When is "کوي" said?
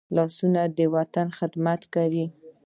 1.93-2.25